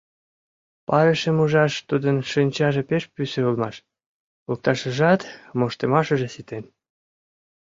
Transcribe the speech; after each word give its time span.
Парышым 0.87 1.37
ужаш 1.43 1.73
тудын 1.89 2.17
шинчаже 2.31 2.81
пеш 2.89 3.03
пӱсӧ 3.13 3.39
улмаш, 3.49 3.75
лукташыжат 4.49 5.21
моштымашыже 5.59 6.27
ситен. 6.35 6.63